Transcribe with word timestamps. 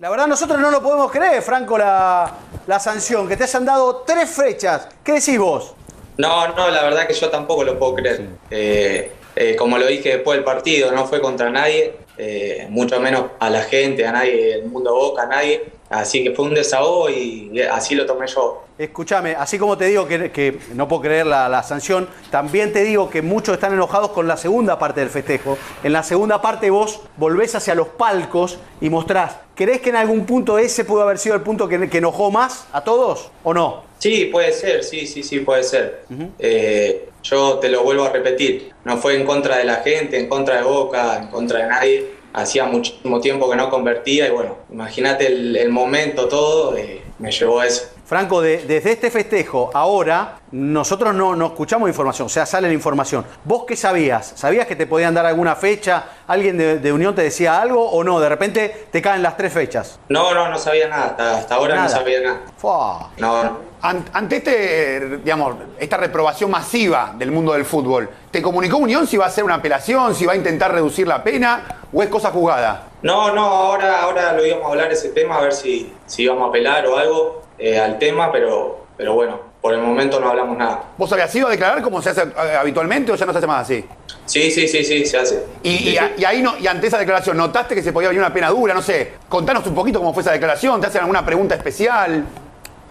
La 0.00 0.08
verdad 0.08 0.26
nosotros 0.26 0.58
no 0.58 0.70
lo 0.70 0.82
podemos 0.82 1.12
creer, 1.12 1.42
Franco, 1.42 1.76
la, 1.76 2.32
la 2.66 2.80
sanción, 2.80 3.28
que 3.28 3.36
te 3.36 3.44
hayan 3.44 3.66
dado 3.66 3.96
tres 3.96 4.30
fechas. 4.30 4.88
¿Qué 5.04 5.12
decís 5.12 5.38
vos? 5.38 5.74
No, 6.16 6.48
no, 6.48 6.70
la 6.70 6.84
verdad 6.84 7.06
que 7.06 7.12
yo 7.12 7.28
tampoco 7.28 7.64
lo 7.64 7.78
puedo 7.78 7.96
creer. 7.96 8.26
Eh, 8.50 9.12
eh, 9.36 9.56
como 9.56 9.76
lo 9.76 9.86
dije 9.86 10.08
después 10.16 10.38
del 10.38 10.44
partido, 10.44 10.90
no 10.90 11.06
fue 11.06 11.20
contra 11.20 11.50
nadie, 11.50 11.96
eh, 12.16 12.66
mucho 12.70 12.98
menos 12.98 13.26
a 13.38 13.50
la 13.50 13.60
gente, 13.64 14.06
a 14.06 14.12
nadie, 14.12 14.54
el 14.54 14.64
mundo 14.70 14.94
Boca, 14.94 15.24
a 15.24 15.26
nadie. 15.26 15.64
Así 15.90 16.22
que 16.22 16.30
fue 16.30 16.44
un 16.44 16.54
desahogo 16.54 17.10
y 17.10 17.60
así 17.70 17.96
lo 17.96 18.06
tomé 18.06 18.28
yo. 18.28 18.62
Escúchame, 18.78 19.34
así 19.34 19.58
como 19.58 19.76
te 19.76 19.86
digo 19.86 20.06
que, 20.06 20.30
que 20.30 20.56
no 20.72 20.86
puedo 20.86 21.02
creer 21.02 21.26
la, 21.26 21.48
la 21.48 21.64
sanción, 21.64 22.08
también 22.30 22.72
te 22.72 22.84
digo 22.84 23.10
que 23.10 23.22
muchos 23.22 23.54
están 23.54 23.72
enojados 23.72 24.10
con 24.12 24.28
la 24.28 24.36
segunda 24.36 24.78
parte 24.78 25.00
del 25.00 25.10
festejo. 25.10 25.58
En 25.82 25.92
la 25.92 26.04
segunda 26.04 26.40
parte 26.40 26.70
vos 26.70 27.00
volvés 27.16 27.56
hacia 27.56 27.74
los 27.74 27.88
palcos 27.88 28.58
y 28.80 28.88
mostrás. 28.88 29.36
¿Crees 29.56 29.80
que 29.80 29.90
en 29.90 29.96
algún 29.96 30.24
punto 30.24 30.58
ese 30.58 30.84
pudo 30.84 31.02
haber 31.02 31.18
sido 31.18 31.34
el 31.34 31.42
punto 31.42 31.68
que, 31.68 31.90
que 31.90 31.98
enojó 31.98 32.30
más 32.30 32.66
a 32.72 32.82
todos 32.82 33.30
o 33.42 33.52
no? 33.52 33.82
Sí, 33.98 34.26
puede 34.26 34.52
ser, 34.52 34.84
sí, 34.84 35.06
sí, 35.06 35.22
sí, 35.24 35.40
puede 35.40 35.64
ser. 35.64 36.04
Eh, 36.38 37.08
yo 37.22 37.58
te 37.58 37.68
lo 37.68 37.82
vuelvo 37.82 38.04
a 38.04 38.10
repetir, 38.10 38.72
no 38.84 38.96
fue 38.96 39.16
en 39.16 39.26
contra 39.26 39.58
de 39.58 39.64
la 39.64 39.76
gente, 39.76 40.18
en 40.18 40.28
contra 40.28 40.56
de 40.58 40.62
Boca, 40.62 41.18
en 41.18 41.28
contra 41.28 41.58
de 41.58 41.66
nadie. 41.66 42.19
Hacía 42.32 42.64
muchísimo 42.64 43.20
tiempo 43.20 43.50
que 43.50 43.56
no 43.56 43.70
convertía 43.70 44.28
y 44.28 44.30
bueno, 44.30 44.56
imagínate 44.70 45.26
el, 45.26 45.56
el 45.56 45.70
momento, 45.70 46.28
todo, 46.28 46.76
eh, 46.76 47.02
me 47.18 47.32
llevó 47.32 47.60
a 47.60 47.66
eso. 47.66 47.88
Franco, 48.10 48.40
de- 48.42 48.64
desde 48.66 48.90
este 48.90 49.08
festejo, 49.08 49.70
ahora, 49.72 50.38
nosotros 50.50 51.14
no, 51.14 51.36
no 51.36 51.46
escuchamos 51.46 51.88
información, 51.88 52.26
o 52.26 52.28
sea, 52.28 52.44
sale 52.44 52.66
la 52.66 52.74
información. 52.74 53.24
¿Vos 53.44 53.62
qué 53.68 53.76
sabías? 53.76 54.32
¿Sabías 54.34 54.66
que 54.66 54.74
te 54.74 54.84
podían 54.88 55.14
dar 55.14 55.26
alguna 55.26 55.54
fecha? 55.54 56.06
¿Alguien 56.26 56.58
de, 56.58 56.80
de 56.80 56.92
Unión 56.92 57.14
te 57.14 57.22
decía 57.22 57.62
algo 57.62 57.88
o 57.88 58.02
no? 58.02 58.18
De 58.18 58.28
repente 58.28 58.88
te 58.90 59.00
caen 59.00 59.22
las 59.22 59.36
tres 59.36 59.52
fechas. 59.52 60.00
No, 60.08 60.34
no, 60.34 60.48
no 60.48 60.58
sabía 60.58 60.88
nada, 60.88 61.04
hasta, 61.04 61.36
hasta 61.38 61.54
ahora 61.54 61.76
Nada. 61.76 61.86
no 61.86 61.94
sabía 61.94 62.20
nada. 62.20 62.40
Fua. 62.56 63.10
No, 63.18 63.44
no. 63.44 63.58
An- 63.82 64.04
Ante 64.12 64.38
este, 64.38 65.18
digamos, 65.18 65.54
esta 65.78 65.96
reprobación 65.96 66.50
masiva 66.50 67.14
del 67.16 67.30
mundo 67.30 67.52
del 67.52 67.64
fútbol, 67.64 68.10
¿te 68.32 68.42
comunicó 68.42 68.78
Unión 68.78 69.06
si 69.06 69.18
va 69.18 69.26
a 69.26 69.28
hacer 69.28 69.44
una 69.44 69.54
apelación, 69.54 70.16
si 70.16 70.26
va 70.26 70.32
a 70.32 70.36
intentar 70.36 70.72
reducir 70.72 71.06
la 71.06 71.22
pena 71.22 71.62
o 71.92 72.02
es 72.02 72.08
cosa 72.08 72.32
jugada? 72.32 72.88
No, 73.02 73.32
no, 73.32 73.44
ahora, 73.46 74.02
ahora 74.02 74.32
lo 74.32 74.44
íbamos 74.44 74.66
a 74.66 74.70
hablar 74.70 74.90
ese 74.90 75.10
tema, 75.10 75.38
a 75.38 75.42
ver 75.42 75.52
si, 75.52 75.92
si 76.06 76.24
íbamos 76.24 76.46
a 76.46 76.48
apelar 76.48 76.84
o 76.88 76.98
algo 76.98 77.42
eh, 77.60 77.78
al 77.78 77.98
tema, 77.98 78.32
pero, 78.32 78.86
pero 78.96 79.14
bueno, 79.14 79.38
por 79.60 79.74
el 79.74 79.80
momento 79.80 80.18
no 80.18 80.30
hablamos 80.30 80.56
nada. 80.56 80.82
¿Vos 80.96 81.12
habías 81.12 81.34
ido 81.34 81.46
a 81.46 81.50
declarar 81.50 81.82
como 81.82 82.00
se 82.00 82.10
hace 82.10 82.22
eh, 82.22 82.56
habitualmente 82.58 83.12
o 83.12 83.14
ya 83.14 83.26
no 83.26 83.32
se 83.32 83.38
hace 83.38 83.46
más 83.46 83.62
así? 83.62 83.84
Sí, 84.26 84.50
sí, 84.50 84.66
sí, 84.68 84.84
sí, 84.84 85.04
se 85.04 85.18
hace. 85.18 85.44
Y, 85.62 85.76
Sí, 85.76 85.88
y 85.90 85.98
a- 85.98 86.12
y 86.16 86.24
ahí 86.24 86.42
no, 86.42 86.56
y 86.58 86.66
ante 86.66 86.86
esa 86.86 86.98
declaración, 86.98 87.36
¿notaste 87.36 87.74
que 87.74 87.82
se 87.82 87.92
podía 87.92 88.08
venir 88.08 88.22
una 88.22 88.32
pena 88.32 88.48
dura? 88.48 88.72
No 88.74 88.82
sé, 88.82 89.12
contanos 89.28 89.66
un 89.66 89.74
poquito 89.74 89.98
cómo 89.98 90.12
fue 90.14 90.22
esa 90.22 90.32
declaración, 90.32 90.80
¿te 90.80 90.86
hacen 90.86 91.00
alguna 91.02 91.24
pregunta 91.24 91.54
especial? 91.54 92.24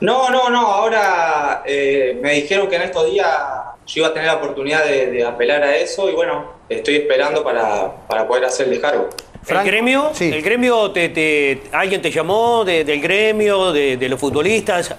No, 0.01 0.29
no, 0.29 0.49
no, 0.49 0.59
ahora 0.67 1.61
eh, 1.65 2.17
me 2.21 2.33
dijeron 2.33 2.67
que 2.69 2.75
en 2.77 2.83
estos 2.83 3.05
días 3.11 3.27
yo 3.85 4.01
iba 4.01 4.07
a 4.09 4.13
tener 4.13 4.27
la 4.27 4.35
oportunidad 4.35 4.85
de, 4.85 5.07
de 5.11 5.25
apelar 5.25 5.61
a 5.63 5.75
eso 5.75 6.09
y 6.09 6.13
bueno, 6.13 6.53
estoy 6.69 6.97
esperando 6.97 7.43
para, 7.43 7.91
para 8.07 8.27
poder 8.27 8.45
hacer 8.45 8.67
el 8.67 8.73
descargo. 8.73 9.09
¿El 9.47 9.63
gremio? 9.63 10.11
sí. 10.13 10.25
¿El 10.31 10.41
gremio 10.41 10.91
te, 10.91 11.09
te- 11.09 11.63
alguien 11.71 12.01
te 12.01 12.11
llamó 12.11 12.63
de- 12.65 12.83
del 12.83 13.01
gremio, 13.01 13.71
de, 13.71 13.97
de 13.97 14.09
los 14.09 14.19
futbolistas? 14.19 14.95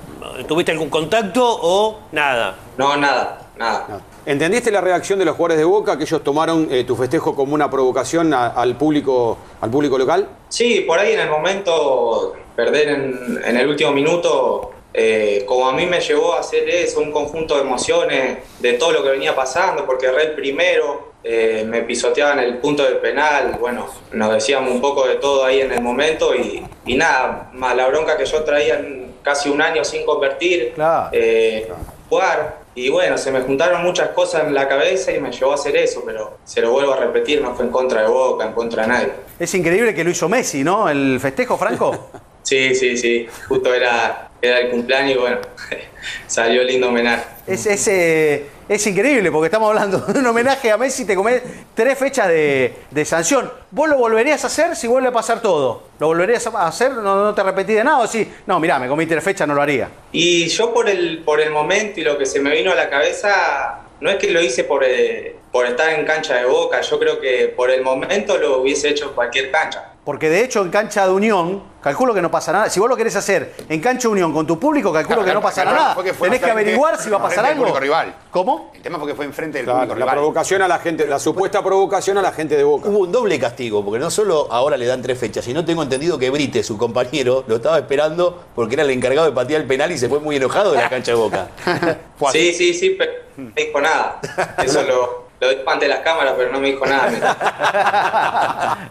¿Tuviste 0.49 0.73
algún 0.73 0.89
contacto 0.91 1.43
o 1.63 2.01
nada? 2.13 2.57
No, 2.77 2.97
nada, 2.97 3.51
nada. 3.57 4.01
¿Entendiste 4.27 4.71
la 4.71 4.81
reacción 4.81 5.19
de 5.19 5.25
los 5.25 5.37
jugadores 5.37 5.59
de 5.59 5.65
Boca 5.65 5.97
que 5.97 6.05
ellos 6.05 6.23
tomaron 6.25 6.69
eh, 6.71 6.85
tu 6.85 6.97
festejo 6.97 7.35
como 7.37 7.55
una 7.55 7.71
provocación 7.71 8.33
a- 8.35 8.49
al 8.49 8.77
público 8.77 9.39
al 9.61 9.71
público 9.71 9.99
local? 9.99 10.29
Sí, 10.49 10.81
por 10.87 10.99
ahí 10.99 11.13
en 11.13 11.21
el 11.21 11.31
momento, 11.31 12.35
perder 12.57 12.89
en, 12.89 13.41
en 13.45 13.57
el 13.57 13.69
último 13.69 13.93
minuto, 13.93 14.73
eh, 14.93 15.45
como 15.47 15.69
a 15.69 15.73
mí 15.73 15.87
me 15.87 16.01
llevó 16.01 16.35
a 16.35 16.41
hacer 16.41 16.69
eso, 16.69 17.01
un 17.01 17.13
conjunto 17.13 17.55
de 17.57 17.61
emociones 17.63 18.39
de 18.59 18.73
todo 18.75 18.93
lo 18.93 19.03
que 19.05 19.11
venía 19.11 19.35
pasando, 19.37 19.85
porque 19.87 20.06
erré 20.06 20.25
el 20.25 20.33
primero, 20.33 21.09
eh, 21.22 21.64
me 21.66 21.82
pisoteaban 21.82 22.38
el 22.38 22.58
punto 22.58 22.82
del 22.82 22.97
penal, 22.97 23.56
bueno, 23.60 23.86
nos 24.12 24.32
decíamos 24.32 24.70
un 24.70 24.81
poco 24.81 25.06
de 25.06 25.16
todo 25.16 25.44
ahí 25.44 25.60
en 25.60 25.72
el 25.72 25.81
momento 25.82 26.34
y, 26.34 26.62
y 26.86 26.94
nada, 26.97 27.50
más 27.53 27.76
la 27.76 27.86
bronca 27.88 28.16
que 28.16 28.25
yo 28.25 28.42
traía 28.42 28.81
casi 29.22 29.50
un 29.50 29.60
año 29.60 29.84
sin 29.84 30.04
convertir, 30.06 30.72
Claro, 30.75 31.10
eh, 31.12 31.70
jugar. 32.08 32.60
Y 32.75 32.88
bueno, 32.88 33.19
se 33.19 33.31
me 33.32 33.41
juntaron 33.41 33.82
muchas 33.82 34.10
cosas 34.10 34.44
en 34.47 34.54
la 34.54 34.66
cabeza 34.69 35.12
y 35.12 35.20
me 35.20 35.31
llevó 35.32 35.53
a 35.53 35.56
hacer 35.56 35.76
eso, 35.76 36.03
pero 36.06 36.38
se 36.44 36.60
lo 36.60 36.70
vuelvo 36.70 36.92
a 36.94 36.97
repetir, 36.97 37.42
no 37.42 37.54
fue 37.54 37.64
en 37.66 37.70
contra 37.70 38.02
de 38.02 38.08
Boca, 38.08 38.47
en 38.47 38.52
contra 38.52 38.82
de 38.82 38.88
nadie. 38.88 39.08
Es 39.38 39.54
increíble 39.54 39.92
que 39.94 40.04
lo 40.04 40.10
hizo 40.10 40.28
Messi, 40.28 40.62
¿no? 40.64 40.88
El 40.88 41.19
festejo, 41.20 41.56
Franco. 41.58 42.10
Sí, 42.42 42.75
sí, 42.75 42.97
sí. 42.97 43.28
Justo 43.48 43.72
era, 43.72 44.31
era 44.41 44.60
el 44.60 44.70
cumpleaños 44.70 45.14
y 45.14 45.19
bueno, 45.19 45.38
salió 46.26 46.64
lindo 46.64 46.88
homenaje. 46.88 47.22
Es, 47.47 47.66
es, 47.66 47.87
eh, 47.87 48.47
es 48.70 48.86
increíble 48.86 49.32
porque 49.32 49.47
estamos 49.47 49.69
hablando 49.69 49.98
de 49.98 50.20
un 50.20 50.26
homenaje 50.26 50.70
a 50.70 50.76
Messi, 50.76 51.04
te 51.04 51.16
comés 51.16 51.42
tres 51.75 51.98
fechas 51.98 52.28
de, 52.28 53.04
sanción. 53.04 53.50
¿Vos 53.72 53.88
lo 53.88 53.98
volverías 53.98 54.44
a 54.44 54.47
hacer 54.47 54.76
si 54.76 54.86
vuelve 54.86 55.08
a 55.08 55.12
pasar 55.12 55.42
todo? 55.42 55.82
¿Lo 55.98 56.06
volverías 56.06 56.47
a 56.47 56.69
hacer? 56.69 56.92
¿No, 56.92 57.34
te 57.34 57.41
arrepentís 57.41 57.75
de 57.75 57.82
nada? 57.82 57.98
¿O 57.98 58.06
sí? 58.06 58.32
No, 58.47 58.60
mirá, 58.60 58.78
me 58.78 58.86
comí 58.86 59.06
tres 59.06 59.25
fechas, 59.25 59.48
no 59.48 59.54
lo 59.54 59.62
haría. 59.62 59.88
Y 60.12 60.47
yo 60.47 60.72
por 60.72 60.88
el, 60.88 61.19
por 61.25 61.41
el 61.41 61.50
momento 61.50 61.98
y 61.98 62.04
lo 62.04 62.16
que 62.16 62.26
se 62.26 62.38
me 62.38 62.53
vino 62.53 62.70
a 62.70 62.76
la 62.76 62.88
cabeza, 62.88 63.81
no 64.00 64.08
es 64.08 64.19
que 64.19 64.31
lo 64.31 64.41
hice 64.41 64.62
por, 64.62 64.84
eh, 64.84 65.34
por 65.50 65.66
estar 65.66 65.92
en 65.92 66.06
cancha 66.06 66.37
de 66.37 66.44
boca, 66.44 66.81
yo 66.81 66.97
creo 67.00 67.19
que 67.19 67.48
por 67.48 67.72
el 67.72 67.82
momento 67.82 68.38
lo 68.38 68.60
hubiese 68.60 68.91
hecho 68.91 69.06
en 69.06 69.14
cualquier 69.14 69.50
cancha. 69.50 69.94
Porque 70.10 70.28
de 70.28 70.43
hecho 70.43 70.62
en 70.62 70.71
cancha 70.71 71.06
de 71.06 71.12
Unión, 71.12 71.62
calculo 71.81 72.12
que 72.12 72.21
no 72.21 72.32
pasa 72.32 72.50
nada. 72.50 72.69
Si 72.69 72.81
vos 72.81 72.88
lo 72.88 72.97
querés 72.97 73.15
hacer 73.15 73.54
en 73.69 73.81
cancha 73.81 74.09
de 74.09 74.12
Unión 74.15 74.32
con 74.32 74.44
tu 74.44 74.59
público, 74.59 74.93
calculo 74.93 75.19
Claro, 75.19 75.28
que 75.28 75.34
no 75.34 75.41
pasará 75.41 75.72
nada. 75.72 75.94
fue 75.94 76.03
que 76.03 76.12
fue 76.15 76.26
Tenés 76.26 76.43
que 76.43 76.50
averiguar 76.50 77.00
si 77.00 77.09
va 77.10 77.19
a 77.19 77.22
pasar 77.22 77.47
algo. 77.47 77.78
rival. 77.78 78.16
¿Cómo? 78.32 78.72
El 78.75 78.82
tema 78.82 78.99
fue 78.99 79.06
que 79.06 79.15
fue 79.15 79.25
enfrente 79.25 79.59
del 79.59 79.66
Claro, 79.66 79.78
público 79.82 79.94
la 80.00 80.04
rival. 80.06 80.16
provocación 80.16 80.62
a 80.62 80.66
la 80.66 80.81
gente, 80.81 81.06
la 81.06 81.20
supuesta 81.20 81.62
provocación 81.62 82.19
a 82.19 82.22
la 82.22 82.32
gente 82.32 82.56
de 82.56 82.65
Boca. 82.65 82.88
Hubo 82.88 82.99
un 82.99 83.12
doble 83.12 83.38
castigo, 83.38 83.84
porque 83.84 84.00
no 84.00 84.10
solo 84.10 84.49
ahora 84.50 84.76
le 84.76 84.87
dan 84.87 85.00
tres 85.00 85.16
fechas, 85.16 85.44
sino 85.44 85.65
tengo 85.65 85.84
entendido 85.84 86.19
que 86.19 86.28
Brite, 86.28 86.65
su 86.65 86.76
compañero, 86.76 87.44
lo 87.47 87.54
estaba 87.54 87.78
esperando 87.78 88.47
porque 88.53 88.75
era 88.75 88.82
el 88.82 88.91
encargado 88.91 89.28
de 89.28 89.32
patear 89.32 89.60
el 89.60 89.69
penal 89.69 89.93
y 89.93 89.99
se 89.99 90.09
fue 90.09 90.19
muy 90.19 90.34
enojado 90.34 90.72
de 90.72 90.78
la 90.78 90.88
cancha 90.88 91.12
de 91.12 91.19
Boca. 91.19 91.50
Sí, 92.32 92.53
sí, 92.53 92.75
sí, 92.75 92.97
pero 92.99 93.12
no 93.37 93.53
dijo 93.54 93.81
nada. 93.81 94.20
Eso 94.65 94.82
lo, 94.82 95.30
lo 95.41 95.49
dijo 95.49 95.71
ante 95.71 95.89
las 95.89 96.01
cámaras, 96.01 96.34
pero 96.37 96.53
no 96.53 96.61
me 96.61 96.69
dijo 96.69 96.87
nada. 96.87 97.11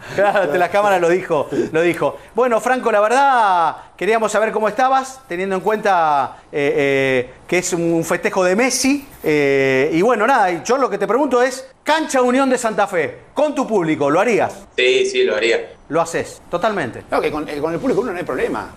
Claro, 0.14 0.42
ante 0.42 0.58
la 0.58 0.68
cámara 0.68 0.98
lo 0.98 1.08
dijo, 1.08 1.48
lo 1.70 1.82
dijo. 1.82 2.18
Bueno, 2.34 2.60
Franco, 2.60 2.90
la 2.90 3.00
verdad, 3.00 3.76
queríamos 3.96 4.32
saber 4.32 4.50
cómo 4.50 4.68
estabas, 4.68 5.20
teniendo 5.28 5.54
en 5.54 5.60
cuenta 5.60 6.38
eh, 6.50 6.74
eh, 6.76 7.30
que 7.46 7.58
es 7.58 7.72
un 7.72 8.04
festejo 8.04 8.42
de 8.42 8.56
Messi. 8.56 9.06
eh, 9.22 9.90
y 9.92 10.02
bueno, 10.02 10.26
nada, 10.26 10.50
y 10.50 10.62
yo 10.64 10.76
lo 10.76 10.90
que 10.90 10.98
te 10.98 11.06
pregunto 11.06 11.40
es, 11.42 11.66
cancha 11.84 12.20
Unión 12.22 12.50
de 12.50 12.58
Santa 12.58 12.86
Fe, 12.88 13.18
con 13.34 13.54
tu 13.54 13.66
público, 13.66 14.10
¿lo 14.10 14.20
harías? 14.20 14.66
Sí, 14.76 15.06
sí, 15.06 15.22
lo 15.22 15.36
haría. 15.36 15.79
Lo 15.90 16.00
haces, 16.00 16.40
totalmente. 16.48 17.02
No, 17.10 17.20
que 17.20 17.32
con, 17.32 17.48
eh, 17.48 17.58
con 17.58 17.72
el 17.74 17.80
público 17.80 18.00
uno 18.00 18.12
no 18.12 18.18
hay 18.18 18.24
problema. 18.24 18.68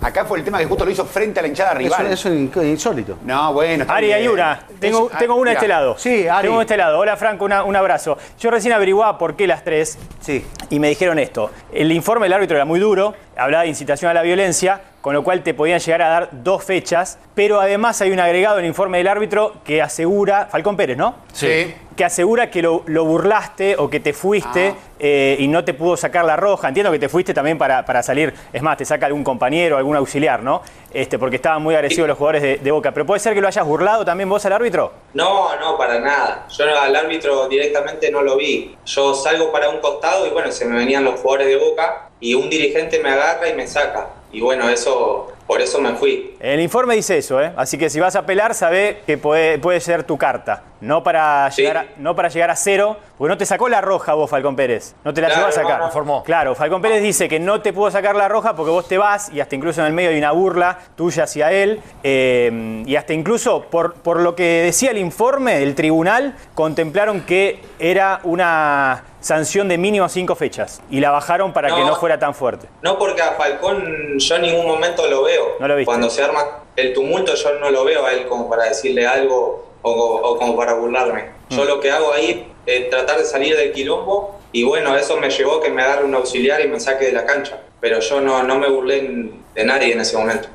Acá 0.00 0.24
fue 0.24 0.38
el 0.38 0.44
tema 0.44 0.58
que 0.58 0.66
justo 0.66 0.84
lo 0.84 0.90
hizo 0.90 1.04
frente 1.06 1.38
a 1.38 1.42
la 1.42 1.48
hinchada 1.48 1.72
rival. 1.72 2.06
eso 2.06 2.28
es 2.28 2.64
insólito. 2.66 3.16
No, 3.24 3.52
bueno. 3.52 3.82
está 3.82 3.94
Ari, 3.94 4.12
hay 4.12 4.26
una. 4.26 4.60
Tengo, 4.80 5.08
Es- 5.10 5.18
tengo 5.18 5.36
una 5.36 5.50
de 5.50 5.54
este 5.56 5.68
lado. 5.68 5.96
Sí, 5.96 6.26
Ari. 6.26 6.42
Tengo 6.42 6.54
una 6.54 6.60
de 6.60 6.64
este 6.64 6.76
lado. 6.76 6.98
Hola, 6.98 7.16
Franco, 7.16 7.44
una- 7.44 7.62
un 7.62 7.76
abrazo. 7.76 8.18
Yo 8.40 8.50
recién 8.50 8.72
averiguaba 8.72 9.16
por 9.18 9.36
qué 9.36 9.46
las 9.46 9.62
tres 9.62 9.98
Sí. 10.20 10.44
y 10.68 10.80
me 10.80 10.88
dijeron 10.88 11.20
esto. 11.20 11.50
El 11.72 11.92
informe 11.92 12.26
del 12.26 12.32
árbitro 12.32 12.56
era 12.56 12.64
muy 12.64 12.80
duro, 12.80 13.14
hablaba 13.36 13.62
de 13.62 13.68
incitación 13.68 14.10
a 14.10 14.14
la 14.14 14.22
violencia, 14.22 14.80
con 15.00 15.14
lo 15.14 15.22
cual 15.22 15.42
te 15.42 15.54
podían 15.54 15.78
llegar 15.78 16.02
a 16.02 16.08
dar 16.08 16.28
dos 16.32 16.64
fechas, 16.64 17.18
pero 17.34 17.60
además 17.60 18.00
hay 18.02 18.10
un 18.10 18.20
agregado 18.20 18.58
en 18.58 18.64
el 18.64 18.68
informe 18.68 18.98
del 18.98 19.08
árbitro 19.08 19.54
que 19.64 19.80
asegura, 19.80 20.48
Falcón 20.50 20.76
Pérez, 20.76 20.96
¿no? 20.96 21.14
Sí. 21.32 21.74
Que 21.96 22.04
asegura 22.04 22.50
que 22.50 22.62
lo, 22.62 22.82
lo 22.86 23.04
burlaste 23.04 23.76
o 23.76 23.90
que 23.90 23.98
te 24.00 24.12
fuiste 24.12 24.74
eh, 25.00 25.36
y 25.38 25.48
no 25.48 25.64
te 25.64 25.74
pudo 25.74 25.96
sacar 25.96 26.24
la 26.24 26.36
roja. 26.36 26.68
Entiendo 26.68 26.92
que 26.92 26.98
te 26.98 27.08
fuiste 27.08 27.34
también 27.34 27.58
para, 27.58 27.84
para 27.84 28.02
salir, 28.02 28.32
es 28.52 28.62
más, 28.62 28.76
te 28.76 28.84
saca 28.84 29.06
algún 29.06 29.24
compañero, 29.24 29.76
algún 29.76 29.96
auxiliar, 29.96 30.42
¿no? 30.42 30.62
Este, 30.92 31.18
porque 31.18 31.36
estaban 31.36 31.62
muy 31.62 31.74
agresivos 31.74 32.08
los 32.08 32.16
jugadores 32.16 32.42
de, 32.42 32.56
de 32.58 32.70
Boca. 32.70 32.92
Pero 32.92 33.04
puede 33.04 33.18
ser 33.18 33.34
que 33.34 33.40
lo 33.40 33.48
hayas 33.48 33.64
burlado 33.64 34.04
también 34.04 34.28
vos 34.28 34.44
al 34.46 34.52
árbitro. 34.52 34.92
No, 35.14 35.56
no, 35.56 35.76
para 35.76 35.98
nada. 35.98 36.46
Yo 36.56 36.64
al 36.80 36.94
árbitro 36.94 37.48
directamente 37.48 38.10
no 38.12 38.22
lo 38.22 38.36
vi. 38.36 38.76
Yo 38.84 39.14
salgo 39.14 39.50
para 39.50 39.68
un 39.68 39.80
costado 39.80 40.26
y 40.26 40.30
bueno, 40.30 40.52
se 40.52 40.66
me 40.66 40.76
venían 40.76 41.04
los 41.04 41.20
jugadores 41.20 41.48
de 41.48 41.56
boca 41.56 42.10
y 42.20 42.34
un 42.34 42.48
dirigente 42.48 43.00
me 43.00 43.10
agarra 43.10 43.48
y 43.48 43.54
me 43.54 43.66
saca. 43.66 44.08
Y 44.32 44.40
bueno, 44.40 44.68
eso 44.68 45.28
por 45.48 45.60
eso 45.60 45.80
me 45.80 45.94
fui. 45.94 46.36
El 46.38 46.60
informe 46.60 46.94
dice 46.94 47.18
eso, 47.18 47.42
¿eh? 47.42 47.52
Así 47.56 47.76
que 47.76 47.90
si 47.90 47.98
vas 47.98 48.14
a 48.14 48.20
apelar, 48.20 48.54
sabe 48.54 49.00
que 49.06 49.18
puede, 49.18 49.58
puede 49.58 49.80
ser 49.80 50.04
tu 50.04 50.16
carta. 50.16 50.62
No 50.80 51.02
para, 51.02 51.50
Sí. 51.50 51.62
llegar 51.62 51.76
a, 51.78 51.86
no 51.96 52.14
para 52.14 52.28
llegar 52.28 52.50
a 52.50 52.54
cero, 52.54 52.98
porque 53.16 53.30
no 53.32 53.36
te 53.36 53.44
sacó 53.46 53.68
la 53.68 53.80
roja 53.80 54.14
vos, 54.14 54.30
Falcón 54.30 54.54
Pérez. 54.54 54.94
No 55.02 55.12
te 55.12 55.20
la 55.20 55.26
Claro, 55.26 55.40
llegó 55.40 55.48
a 55.48 55.52
sacar. 55.52 55.72
no, 55.72 55.78
no. 55.80 55.86
Informó. 55.86 56.22
Claro, 56.22 56.54
Falcón 56.54 56.80
Pérez 56.80 57.02
dice 57.02 57.28
que 57.28 57.40
no 57.40 57.60
te 57.62 57.72
pudo 57.72 57.90
sacar 57.90 58.14
la 58.14 58.28
roja 58.28 58.54
porque 58.54 58.70
vos 58.70 58.86
te 58.86 58.96
vas 58.96 59.28
y 59.32 59.40
hasta 59.40 59.56
incluso 59.56 59.80
en 59.80 59.88
el 59.88 59.92
medio 59.92 60.10
hay 60.10 60.18
una 60.18 60.30
burla 60.30 60.78
tuya 60.94 61.24
hacia 61.24 61.50
él. 61.50 61.80
eh, 62.04 62.84
y 62.86 62.94
hasta 62.94 63.12
incluso 63.12 63.62
por, 63.62 63.94
por 63.94 64.20
lo 64.20 64.36
que 64.36 64.62
decía 64.64 64.90
el 64.92 64.98
informe 64.98 65.58
del 65.58 65.74
tribunal, 65.74 66.36
contemplaron 66.54 67.22
que 67.22 67.60
era 67.80 68.20
una 68.24 69.02
sanción 69.20 69.66
de 69.68 69.78
mínimo 69.78 70.08
cinco 70.08 70.36
fechas 70.36 70.80
y 70.90 71.00
la 71.00 71.10
bajaron 71.10 71.52
para 71.52 71.68
que 71.74 71.80
No. 71.80 71.88
no 71.88 71.96
fuera 71.96 72.18
tan 72.20 72.34
fuerte. 72.34 72.68
No 72.82 72.98
porque 72.98 73.20
a 73.22 73.32
Falcón 73.32 74.16
yo 74.18 74.36
en 74.36 74.42
ningún 74.42 74.66
momento 74.66 75.08
lo 75.08 75.24
veo. 75.24 75.37
No 75.60 75.68
lo 75.68 75.76
viste. 75.76 75.86
Cuando 75.86 76.10
se 76.10 76.22
arma 76.22 76.64
el 76.76 76.92
tumulto 76.92 77.34
yo 77.34 77.54
no 77.58 77.70
lo 77.70 77.84
veo 77.84 78.06
a 78.06 78.12
él 78.12 78.26
como 78.26 78.48
para 78.48 78.64
decirle 78.64 79.06
algo 79.06 79.66
o, 79.82 79.90
o 79.90 80.38
como 80.38 80.56
para 80.56 80.74
burlarme. 80.74 81.30
Yo 81.50 81.64
lo 81.64 81.80
que 81.80 81.90
hago 81.90 82.12
ahí 82.12 82.52
es 82.66 82.90
tratar 82.90 83.18
de 83.18 83.24
salir 83.24 83.56
del 83.56 83.72
quilombo 83.72 84.38
y 84.52 84.64
bueno, 84.64 84.96
eso 84.96 85.16
me 85.16 85.30
llevó 85.30 85.56
a 85.56 85.62
que 85.62 85.70
me 85.70 85.82
agarre 85.82 86.04
un 86.04 86.14
auxiliar 86.14 86.60
y 86.60 86.68
me 86.68 86.80
saque 86.80 87.06
de 87.06 87.12
la 87.12 87.24
cancha. 87.24 87.60
Pero 87.80 88.00
yo 88.00 88.20
no, 88.20 88.42
no 88.42 88.58
me 88.58 88.68
burlé 88.68 89.30
de 89.54 89.64
nadie 89.64 89.92
en 89.92 90.00
ese 90.00 90.16
momento. 90.16 90.48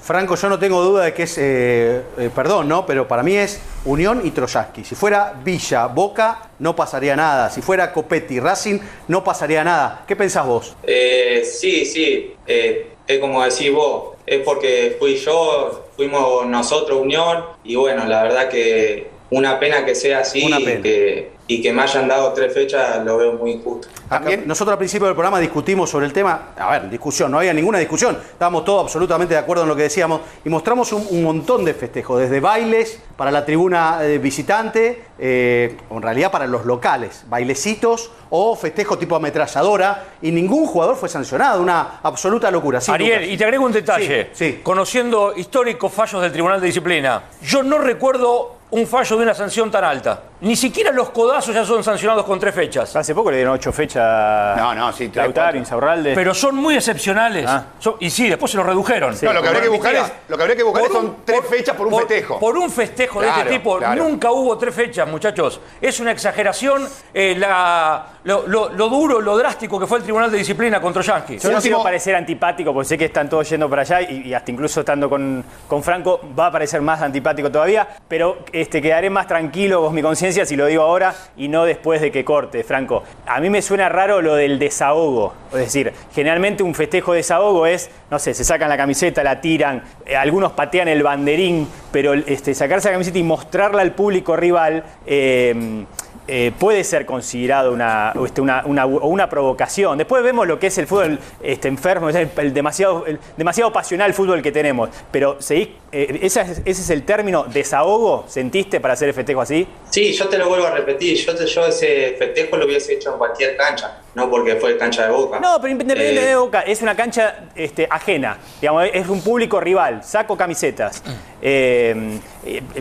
Franco, 0.00 0.36
yo 0.36 0.48
no 0.48 0.58
tengo 0.58 0.82
duda 0.82 1.04
de 1.04 1.12
que 1.12 1.24
es, 1.24 1.36
eh, 1.38 2.02
eh, 2.18 2.30
perdón, 2.34 2.68
¿no? 2.68 2.86
Pero 2.86 3.06
para 3.06 3.22
mí 3.22 3.36
es 3.36 3.60
Unión 3.84 4.22
y 4.24 4.30
Troyaski. 4.30 4.82
Si 4.84 4.94
fuera 4.94 5.34
Villa, 5.44 5.86
Boca, 5.86 6.50
no 6.58 6.74
pasaría 6.74 7.14
nada. 7.14 7.50
Si 7.50 7.60
fuera 7.60 7.92
Copetti, 7.92 8.40
Racing, 8.40 8.78
no 9.08 9.22
pasaría 9.22 9.62
nada. 9.62 10.04
¿Qué 10.08 10.16
pensás 10.16 10.46
vos? 10.46 10.74
Eh, 10.82 11.42
sí, 11.44 11.84
sí, 11.84 12.34
eh, 12.46 12.92
es 13.06 13.18
como 13.18 13.44
decís 13.44 13.72
vos, 13.72 14.14
es 14.34 14.44
porque 14.44 14.96
fui 14.98 15.16
yo, 15.16 15.84
fuimos 15.96 16.46
nosotros, 16.46 17.00
Unión, 17.00 17.44
y 17.64 17.76
bueno, 17.76 18.04
la 18.06 18.22
verdad 18.22 18.48
que 18.48 19.08
una 19.30 19.58
pena 19.58 19.84
que 19.84 19.94
sea 19.94 20.20
así 20.20 20.44
Una 20.44 20.58
pena. 20.58 20.82
que, 20.82 21.30
y 21.54 21.62
que 21.62 21.72
me 21.72 21.82
hayan 21.82 22.08
dado 22.08 22.32
tres 22.32 22.52
fechas 22.54 23.04
lo 23.04 23.16
veo 23.18 23.32
muy 23.34 23.52
injusto. 23.52 23.88
También- 24.08 24.44
nosotros 24.46 24.72
al 24.72 24.78
principio 24.78 25.06
del 25.06 25.14
programa 25.14 25.38
discutimos 25.38 25.90
sobre 25.90 26.06
el 26.06 26.12
tema, 26.12 26.50
a 26.58 26.70
ver, 26.72 26.90
discusión, 26.90 27.30
no 27.30 27.38
había 27.38 27.52
ninguna 27.52 27.78
discusión, 27.78 28.16
estábamos 28.32 28.64
todos 28.64 28.82
absolutamente 28.84 29.34
de 29.34 29.40
acuerdo 29.40 29.62
en 29.64 29.68
lo 29.68 29.76
que 29.76 29.82
decíamos 29.82 30.20
y 30.44 30.48
mostramos 30.48 30.92
un, 30.92 31.06
un 31.10 31.22
montón 31.22 31.64
de 31.64 31.74
festejos, 31.74 32.20
desde 32.20 32.40
bailes 32.40 33.00
para 33.16 33.30
la 33.30 33.44
tribuna 33.44 33.98
eh, 34.02 34.18
visitante, 34.18 35.04
eh, 35.18 35.76
o 35.90 35.96
en 35.96 36.02
realidad 36.02 36.30
para 36.30 36.46
los 36.46 36.64
locales, 36.64 37.24
bailecitos 37.28 38.10
o 38.30 38.56
festejos 38.56 38.98
tipo 38.98 39.14
ametralladora 39.16 40.04
y 40.22 40.30
ningún 40.32 40.66
jugador 40.66 40.96
fue 40.96 41.08
sancionado, 41.08 41.62
una 41.62 42.00
absoluta 42.02 42.50
locura. 42.50 42.80
Sí, 42.80 42.90
Ariel, 42.90 43.20
Lucas. 43.20 43.28
y 43.34 43.36
te 43.36 43.44
agrego 43.44 43.64
un 43.64 43.72
detalle. 43.72 44.28
Sí, 44.32 44.44
sí. 44.52 44.60
Conociendo 44.62 45.34
históricos 45.36 45.92
fallos 45.92 46.22
del 46.22 46.32
Tribunal 46.32 46.60
de 46.60 46.66
Disciplina, 46.66 47.22
yo 47.42 47.62
no 47.62 47.78
recuerdo 47.78 48.56
un 48.70 48.86
fallo 48.86 49.16
de 49.16 49.22
una 49.22 49.34
sanción 49.34 49.70
tan 49.70 49.84
alta. 49.84 50.22
Ni 50.42 50.56
siquiera 50.56 50.90
los 50.90 51.10
codazos 51.10 51.54
ya 51.54 51.64
son 51.64 51.84
sancionados 51.84 52.24
con 52.26 52.38
tres 52.40 52.52
fechas. 52.54 52.94
Hace 52.96 53.14
poco 53.14 53.30
le 53.30 53.36
dieron 53.38 53.54
ocho 53.54 53.72
fechas 53.72 54.56
No, 54.58 54.74
no, 54.74 54.92
sí, 54.92 55.08
tres, 55.08 55.24
Lautaro, 55.24 55.44
cuatro. 55.46 55.58
Insaurralde. 55.60 56.14
Pero 56.16 56.34
son 56.34 56.56
muy 56.56 56.74
excepcionales. 56.74 57.46
Ah. 57.48 57.66
Son- 57.78 57.94
y 58.00 58.10
sí, 58.10 58.28
después 58.28 58.50
se 58.50 58.56
los 58.56 58.66
redujeron. 58.66 59.14
No, 59.22 59.32
lo 59.32 59.40
que 59.40 59.46
habría 59.48 59.62
que 59.62 59.68
buscar 59.68 59.94
es, 59.94 60.12
lo 60.28 60.36
que 60.36 60.42
habría 60.42 60.56
que 60.56 60.62
buscar 60.64 60.82
Por 60.82 60.92
son 60.92 61.16
tres 61.24 61.40
por- 61.42 61.48
fechas 61.50 61.76
por 61.76 61.86
un 61.86 61.96
festejo. 61.96 62.40
Por 62.40 62.56
un 62.58 62.70
festejo 62.70 63.20
de 63.20 63.26
Claro, 63.28 63.42
este 63.42 63.52
tipo, 63.56 63.78
claro. 63.78 64.02
nunca 64.02 64.32
hubo 64.32 64.58
tres 64.58 64.74
fechas, 64.74 65.08
muchachos. 65.08 65.60
Es 65.80 66.00
una 66.00 66.10
exageración 66.10 66.88
eh, 67.14 67.36
la- 67.38 68.06
lo, 68.24 68.44
lo- 68.48 68.68
lo 68.70 68.88
duro, 68.88 69.20
lo 69.20 69.36
drástico 69.36 69.78
que 69.78 69.86
fue 69.86 69.98
el 69.98 70.04
Tribunal 70.04 70.28
de 70.30 70.38
Disciplina 70.38 70.80
contra 70.80 71.02
Yankee. 71.02 71.38
Yo 71.38 71.50
no 71.50 71.56
último- 71.58 71.60
quiero 71.76 71.82
parecer 71.84 72.16
antipático, 72.16 72.72
porque 72.74 72.88
sé 72.88 72.98
que 72.98 73.04
están 73.04 73.28
todos 73.28 73.48
yendo 73.48 73.70
para 73.70 73.82
allá 73.82 74.00
y, 74.02 74.28
y 74.28 74.34
hasta 74.34 74.50
incluso 74.50 74.80
estando 74.80 75.08
con, 75.08 75.44
con 75.68 75.84
Franco 75.84 76.20
va 76.36 76.46
a 76.48 76.50
parecer 76.52 76.80
más 76.80 77.00
antipático 77.00 77.48
todavía, 77.50 77.86
pero 78.08 78.38
este, 78.52 78.82
quedaré 78.82 79.08
más 79.08 79.28
tranquilo 79.28 79.82
con 79.82 79.94
mi 79.94 80.02
conciencia 80.02 80.31
si 80.32 80.56
lo 80.56 80.66
digo 80.66 80.82
ahora 80.82 81.14
y 81.36 81.48
no 81.48 81.64
después 81.64 82.00
de 82.00 82.10
que 82.10 82.24
corte, 82.24 82.64
Franco. 82.64 83.02
A 83.26 83.40
mí 83.40 83.50
me 83.50 83.62
suena 83.62 83.88
raro 83.88 84.22
lo 84.22 84.34
del 84.34 84.58
desahogo. 84.58 85.34
Es 85.52 85.58
decir, 85.58 85.92
generalmente 86.14 86.62
un 86.62 86.74
festejo 86.74 87.12
de 87.12 87.18
desahogo 87.18 87.66
es, 87.66 87.90
no 88.10 88.18
sé, 88.18 88.34
se 88.34 88.44
sacan 88.44 88.68
la 88.68 88.76
camiseta, 88.76 89.22
la 89.22 89.40
tiran, 89.40 89.82
eh, 90.06 90.16
algunos 90.16 90.52
patean 90.52 90.88
el 90.88 91.02
banderín, 91.02 91.68
pero 91.90 92.14
este, 92.14 92.54
sacarse 92.54 92.88
la 92.88 92.94
camiseta 92.94 93.18
y 93.18 93.22
mostrarla 93.22 93.82
al 93.82 93.92
público 93.92 94.36
rival. 94.36 94.84
eh, 95.06 95.84
eh, 96.28 96.52
puede 96.58 96.84
ser 96.84 97.04
considerado 97.06 97.72
una, 97.72 98.12
este, 98.24 98.40
una, 98.40 98.62
una- 98.64 98.86
una 98.86 99.28
provocación. 99.28 99.98
Después 99.98 100.22
vemos 100.22 100.46
lo 100.46 100.58
que 100.58 100.68
es 100.68 100.78
el 100.78 100.86
fútbol 100.86 101.18
este, 101.42 101.68
enfermo, 101.68 102.08
el, 102.10 102.28
el 102.36 102.54
demasiado, 102.54 103.04
el 103.06 103.18
demasiado 103.36 103.72
pasional 103.72 104.14
fútbol 104.14 104.40
que 104.42 104.52
tenemos. 104.52 104.90
Pero 105.10 105.40
seguís, 105.42 105.68
eh, 105.90 106.20
esa 106.22 106.42
es- 106.42 106.58
ese 106.64 106.82
es 106.82 106.90
el 106.90 107.02
término 107.04 107.44
desahogo, 107.44 108.24
¿sentiste 108.28 108.80
para 108.80 108.94
hacer 108.94 109.08
el 109.08 109.14
festejo 109.14 109.40
así? 109.40 109.66
Sí, 109.90 110.12
yo 110.12 110.28
te 110.28 110.38
lo 110.38 110.48
vuelvo 110.48 110.66
a 110.66 110.70
repetir, 110.70 111.16
yo, 111.16 111.34
te- 111.34 111.46
yo 111.46 111.66
ese 111.66 112.14
festejo 112.18 112.56
lo 112.56 112.66
hubiese 112.66 112.94
hecho 112.94 113.12
en 113.12 113.18
cualquier 113.18 113.56
cancha, 113.56 113.98
no 114.14 114.30
porque 114.30 114.56
fue 114.56 114.76
cancha 114.78 115.06
de 115.06 115.12
boca. 115.12 115.40
No, 115.40 115.56
pero 115.60 115.72
independiente 115.72 116.22
Eh, 116.22 116.26
de 116.28 116.36
Boca, 116.36 116.60
es 116.62 116.82
una 116.82 116.94
cancha 116.94 117.44
este, 117.54 117.86
ajena. 117.90 118.38
Digamos, 118.60 118.86
es 118.92 119.08
un 119.08 119.20
público 119.22 119.60
rival, 119.60 120.02
saco 120.04 120.36
camisetas. 120.36 121.02
Eh, 121.06 121.10
eh, 121.42 122.20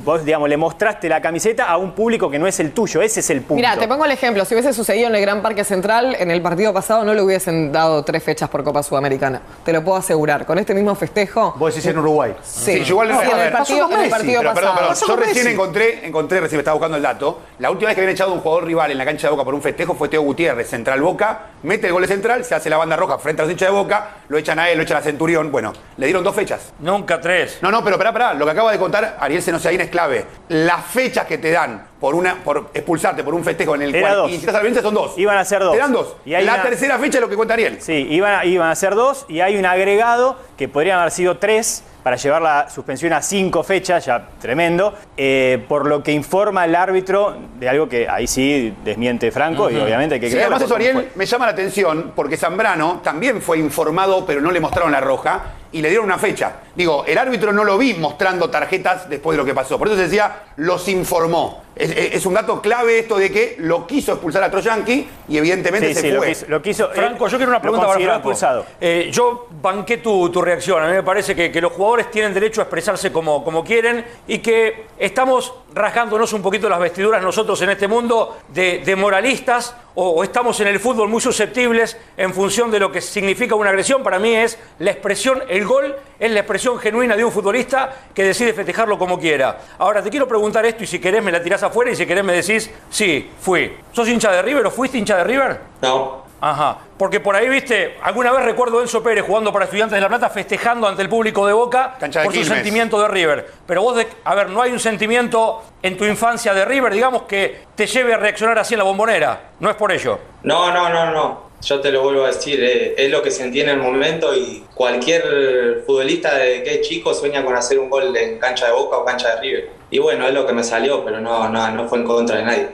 vos, 0.04 0.24
digamos, 0.24 0.48
le 0.48 0.56
mostraste 0.58 1.10
la 1.10 1.22
camiseta 1.22 1.66
a 1.66 1.78
un 1.78 1.94
público 1.94 2.30
que 2.30 2.38
no 2.40 2.48
es 2.48 2.60
el 2.60 2.72
tuyo, 2.72 3.02
ese 3.02 3.20
es 3.22 3.30
el 3.32 3.40
punto. 3.42 3.56
Mira, 3.56 3.76
te 3.76 3.88
pongo 3.88 4.06
el 4.06 4.12
ejemplo. 4.12 4.46
Si 4.46 4.54
hubiese 4.54 4.72
sucedido 4.74 5.08
en 5.08 5.16
el 5.16 5.22
Gran 5.22 5.42
Parque 5.42 5.64
Central, 5.64 6.16
en 6.20 6.30
el 6.32 6.42
partido 6.42 6.74
pasado 6.74 7.04
no 7.04 7.14
le 7.14 7.22
hubiesen 7.22 7.72
dado 7.72 8.04
tres 8.04 8.24
fechas 8.24 8.50
por 8.50 8.64
Copa 8.64 8.84
Sudamericana. 8.84 9.42
Te 9.66 9.74
lo 9.74 9.84
puedo 9.84 9.98
asegurar. 9.98 10.46
Con 10.46 10.58
este 10.60 10.74
mismo 10.74 10.94
festejo. 10.96 11.56
Vos 11.58 11.74
decís 11.76 11.90
en 11.90 11.98
Uruguay. 11.98 12.36
Sí, 12.44 12.72
Sí, 12.72 12.84
yo 12.84 12.94
igual 12.94 13.10
Sí, 13.22 13.30
en 13.32 13.40
el 13.40 13.52
partido, 13.52 13.92
en 13.92 14.00
el 14.02 14.10
partido 14.10 14.42
Pero, 14.42 14.54
perdón, 14.54 14.76
pasado. 14.76 14.94
perdón. 14.94 15.08
Yo 15.08 15.16
recién 15.18 15.46
Messi. 15.46 15.54
encontré, 15.56 16.06
encontré, 16.08 16.40
recién 16.40 16.58
me 16.58 16.62
estaba 16.62 16.76
buscando 16.76 16.98
el 16.98 17.04
dato. 17.04 17.42
La 17.60 17.72
última 17.72 17.88
vez 17.90 17.96
que 17.96 18.02
habían 18.02 18.14
echado 18.14 18.34
un 18.34 18.40
jugador 18.42 18.66
rival 18.66 18.92
en 18.92 18.98
la 18.98 19.06
cancha 19.06 19.28
de 19.28 19.32
Boca 19.32 19.44
por 19.44 19.54
un 19.56 19.62
festejo 19.62 19.96
fue 19.96 20.10
Teo 20.10 20.22
Gutiérrez, 20.22 20.70
Central 20.70 21.02
Boca, 21.02 21.40
mete 21.64 21.88
el 21.88 21.94
gol 21.94 22.02
de 22.04 22.08
Central, 22.08 22.46
se 22.46 22.56
hace 22.56 22.70
la 22.70 22.78
banda 22.78 22.96
roja 22.96 23.18
frente 23.18 23.42
a 23.42 23.46
los 23.46 23.52
hinchas 23.52 23.70
de 23.70 23.74
Boca, 23.76 24.10
lo 24.30 24.38
echan 24.38 24.60
a 24.60 24.70
él, 24.70 24.78
lo 24.78 24.84
echan 24.84 24.98
a 24.98 25.02
Centurión. 25.02 25.52
Bueno, 25.52 25.74
le 25.98 26.06
dieron 26.06 26.24
dos 26.24 26.36
fechas. 26.36 26.74
Nunca 26.80 27.20
tres. 27.22 27.60
No, 27.62 27.72
no, 27.72 27.84
pero 27.84 27.98
pará, 27.98 28.12
pará. 28.14 28.34
Lo 28.34 28.46
que 28.54 28.60
acaba 28.60 28.72
de 28.72 28.78
contar 28.80 29.18
Ariel 29.20 29.42
Senosiaín 29.42 29.82
es 29.82 29.90
clave. 29.90 30.26
Las 30.50 30.86
fechas 30.86 31.26
que 31.26 31.38
te 31.38 31.52
dan 31.52 31.88
por 32.00 32.16
una 32.16 32.36
por 32.44 32.70
expulsarte 32.74 33.24
por 33.24 33.34
un 33.36 33.44
festejo 33.44 33.76
en 33.76 33.84
el 33.84 33.96
Era 33.96 34.08
cual 34.08 34.16
dos. 34.24 34.32
incitas 34.32 34.56
a 34.56 34.58
la 34.58 34.64
violencia 34.64 34.82
son 34.82 34.94
dos. 34.94 35.18
Iban 35.18 35.38
a 35.38 35.46
ser 35.46 35.60
dos. 35.62 35.74
Te 35.74 35.78
dan 35.80 35.92
dos. 35.94 36.16
Y 36.26 36.34
hay 36.34 36.44
la 36.46 36.56
una- 36.56 36.64
tercera 36.64 36.98
fecha 37.00 37.18
es 37.18 37.22
lo 37.22 37.30
que 37.30 37.36
cuenta 37.36 37.54
Ariel. 37.54 37.82
Sí, 37.82 37.94
iban 38.10 38.40
a, 38.40 38.46
iban 38.46 38.70
a 38.70 38.76
ser 38.76 38.96
dos 38.96 39.26
y 39.30 39.40
hay 39.42 39.58
un 39.58 39.66
agregado 39.66 40.38
que 40.58 40.68
podrían 40.68 41.00
haber 41.00 41.12
sido 41.12 41.38
tres 41.38 41.84
para 42.04 42.16
llevar 42.16 42.42
la 42.42 42.68
suspensión 42.68 43.14
a 43.14 43.22
cinco 43.22 43.62
fechas, 43.62 44.04
ya 44.08 44.30
tremendo, 44.42 44.96
eh, 45.16 45.64
por 45.68 45.86
lo 45.88 46.02
que 46.02 46.12
informa 46.12 46.66
el 46.66 46.74
árbitro 46.76 47.36
de 47.60 47.70
algo 47.70 47.88
que 47.88 48.10
ahí 48.10 48.26
sí 48.26 48.74
desmiente 48.84 49.32
Franco 49.32 49.70
y 49.70 49.78
obviamente 49.78 50.16
hay 50.16 50.20
que 50.22 50.26
Sí, 50.28 50.34
creerlo 50.34 50.56
además 50.56 50.66
eso, 50.72 50.76
Ariel, 50.76 51.12
me 51.14 51.26
llama 51.28 51.46
la 51.46 51.52
atención 51.52 52.12
porque 52.16 52.38
Zambrano 52.38 53.02
también 53.04 53.40
fue 53.40 53.60
informado, 53.60 54.26
pero 54.26 54.42
no 54.42 54.50
le 54.50 54.60
mostraron 54.60 54.92
la 54.92 55.00
roja 55.00 55.42
y 55.72 55.82
le 55.82 55.90
dieron 55.90 56.06
una 56.06 56.18
fecha. 56.18 56.54
Digo, 56.76 57.06
el 57.06 57.18
árbitro 57.18 57.54
no 57.54 57.64
lo 57.64 57.78
vi 57.78 57.94
mostrando 57.94 58.50
tarjetas 58.50 59.10
después 59.10 59.36
de 59.36 59.42
lo 59.42 59.46
que 59.46 59.54
pasó. 59.54 59.78
Por 59.78 59.88
eso 59.88 59.98
se 59.98 60.04
decía, 60.04 60.44
los 60.58 60.88
informó. 60.88 61.64
Es, 61.74 62.26
un 62.26 62.34
dato 62.34 62.62
clave 62.62 63.00
esto 63.00 63.18
de 63.18 63.32
que 63.32 63.56
lo 63.60 63.88
quiso 63.88 64.12
expulsar 64.12 64.44
a 64.44 64.52
Troyanqui 64.52 65.08
y 65.30 65.38
evidentemente 65.38 65.88
Sí, 65.90 65.94
se 65.96 66.02
sí, 66.02 66.12
lo 66.12 66.20
fue. 66.20 66.28
quiso, 66.28 66.46
lo 66.50 66.62
quiso- 66.62 66.90
Franco, 66.94 67.26
él 67.26 67.32
yo 67.32 67.38
quiero 67.38 67.52
una 67.52 67.62
pregunta 67.62 67.88
para 67.88 67.98
Franco. 68.00 68.16
expulsado. 68.18 68.66
Eh, 68.80 69.10
yo 69.12 69.48
banqué 69.62 69.98
tu, 69.98 70.30
tu 70.30 70.42
reacción. 70.42 70.84
A 70.84 70.88
mí 70.88 70.94
me 70.94 71.04
parece 71.04 71.34
que, 71.34 71.50
que 71.52 71.62
los 71.62 71.72
jugadores 71.72 72.12
tienen 72.12 72.34
derecho 72.34 72.60
a 72.62 72.66
expresarse 72.66 73.12
como, 73.12 73.44
como 73.44 73.64
quieren 73.64 74.06
y 74.28 74.40
que 74.40 74.88
estamos 75.00 75.54
rasgándonos 75.74 76.34
un 76.34 76.42
poquito 76.42 76.68
las 76.68 76.80
vestiduras 76.82 77.24
nosotros 77.24 77.62
en 77.62 77.70
este 77.70 77.88
mundo 77.88 78.38
de, 78.50 78.80
de 78.80 78.96
moralistas 78.98 79.74
o, 79.96 80.10
o 80.10 80.24
estamos 80.24 80.60
en 80.60 80.68
el 80.68 80.80
fútbol 80.80 81.08
muy 81.08 81.22
susceptibles 81.22 81.98
en 82.18 82.34
función 82.34 82.70
de 82.72 82.80
lo 82.80 82.92
que 82.92 83.00
significa 83.02 83.56
una 83.56 83.70
agresión. 83.70 84.04
Para 84.04 84.20
mí 84.20 84.36
es 84.36 84.58
la 84.80 84.92
expresión, 84.92 85.42
el 85.48 85.66
gol 85.66 85.96
es 86.20 86.32
la 86.32 86.42
expresión 86.42 86.78
genuina 86.80 87.16
de 87.16 87.24
un 87.24 87.32
futbolista 87.32 87.94
que 88.14 88.24
decide 88.26 88.54
festejarlo 88.54 88.98
como 89.00 89.18
quiera. 89.20 89.58
Ahora 89.78 90.04
te 90.04 90.10
quiero 90.10 90.28
preguntar 90.28 90.66
esto 90.66 90.84
y 90.84 90.88
si 90.88 91.00
querés 91.00 91.24
me 91.24 91.32
la 91.32 91.42
tirás 91.42 91.61
afuera 91.64 91.92
y 91.92 91.96
si 91.96 92.06
querés 92.06 92.24
me 92.24 92.34
decís, 92.34 92.70
sí, 92.90 93.32
fui. 93.40 93.78
¿Sos 93.92 94.08
hincha 94.08 94.32
de 94.32 94.42
River 94.42 94.66
o 94.68 94.72
fuiste 94.72 94.98
hincha 94.98 95.18
de 95.18 95.24
River? 95.24 95.60
No, 95.82 96.22
Ajá, 96.44 96.76
porque 96.98 97.20
por 97.20 97.36
ahí, 97.36 97.48
viste, 97.48 98.00
alguna 98.02 98.32
vez 98.32 98.44
recuerdo 98.44 98.80
a 98.80 98.82
Enzo 98.82 99.04
Pérez 99.04 99.24
jugando 99.24 99.54
para 99.54 99.66
Estudiantes 99.66 99.94
de 99.96 100.02
La 100.02 100.08
Plata, 100.08 100.28
festejando 100.28 100.88
ante 100.88 101.04
el 101.04 101.08
público 101.10 101.46
de 101.46 101.54
Boca 101.54 101.98
de 102.00 102.08
por 102.24 102.34
su 102.34 102.44
sentimiento 102.46 103.00
de 103.00 103.08
River. 103.10 103.52
Pero 103.68 103.84
vos, 103.84 103.96
de- 103.96 104.08
a 104.24 104.34
ver, 104.34 104.50
no 104.50 104.60
hay 104.60 104.72
un 104.72 104.80
sentimiento 104.80 105.62
en 105.84 105.96
tu 105.98 106.04
infancia 106.06 106.52
de 106.56 106.66
River, 106.66 106.94
digamos, 106.94 107.24
que 107.24 107.66
te 107.76 107.86
lleve 107.86 108.16
a 108.16 108.18
reaccionar 108.18 108.58
así 108.58 108.74
en 108.74 108.80
la 108.80 108.86
bombonera. 108.86 109.52
No 109.60 109.70
es 109.70 109.76
por 109.76 109.92
ello. 109.92 110.18
no, 110.42 110.72
no, 110.74 110.90
no, 110.90 111.12
no. 111.12 111.51
Yo 111.62 111.80
te 111.80 111.92
lo 111.92 112.02
vuelvo 112.02 112.24
a 112.24 112.28
decir, 112.28 112.64
eh, 112.64 112.96
es 112.98 113.12
lo 113.12 113.22
que 113.22 113.30
sentí 113.30 113.62
en 113.62 113.70
el 113.70 113.78
momento 113.78 114.36
y 114.36 114.64
cualquier 114.74 115.84
futbolista 115.86 116.36
desde 116.36 116.64
que 116.64 116.74
es 116.76 116.88
chico 116.88 117.14
sueña 117.14 117.46
con 117.46 117.56
hacer 117.56 117.78
un 117.78 117.90
gol 117.90 118.16
en 118.18 118.40
cancha 118.40 118.66
de 118.66 118.74
Boca 118.74 118.98
o 118.98 119.06
cancha 119.06 119.36
de 119.36 119.42
River. 119.42 119.70
Y 119.92 120.00
bueno, 120.00 120.28
es 120.28 120.34
lo 120.34 120.48
que 120.48 120.54
me 120.54 120.64
salió, 120.64 121.06
pero 121.06 121.22
no, 121.22 121.50
no, 121.50 121.72
no 121.72 121.88
fue 121.88 122.00
en 122.00 122.06
contra 122.06 122.38
de 122.38 122.44
nadie. 122.44 122.70